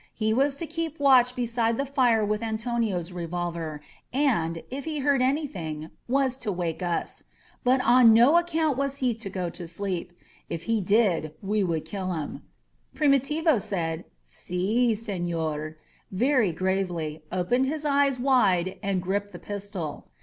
He 0.15 0.33
was 0.33 0.55
to 0.55 0.65
keep 0.65 0.99
watch 0.99 1.35
be 1.35 1.45
side 1.45 1.77
the 1.77 1.85
fire 1.85 2.25
with 2.25 2.41
Antonio's 2.41 3.11
revolver 3.11 3.81
and, 4.11 4.63
if 4.71 4.85
he 4.85 4.97
heard 4.97 5.21
anything, 5.21 5.91
was 6.07 6.37
to 6.37 6.51
wake 6.51 6.81
us. 6.81 7.23
But 7.63 7.81
on 7.85 8.11
no 8.11 8.33
acgount' 8.35 8.77
was 8.77 8.97
he 8.97 9.13
to 9.13 9.29
go 9.29 9.51
to 9.51 9.67
sleep. 9.67 10.11
If 10.49 10.63
he 10.63 10.81
did 10.81 11.35
we 11.43 11.63
would' 11.63 11.85
kill 11.85 12.13
him. 12.13 12.41
Primi 12.95 13.19
tivo 13.19 13.61
said, 13.61 14.05
"iSi, 14.25 14.93
seHor^*^ 14.93 15.75
very 16.11 16.51
gravely, 16.51 17.21
opened 17.31 17.67
his 17.67 17.85
eyes 17.85 18.17
wide, 18.17 18.79
and 18.81 19.03
gripped 19.03 19.31
the 19.33 19.37
pistol. 19.37 20.07